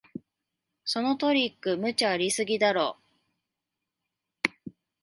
[0.83, 2.97] そのトリック、無茶ありすぎだろ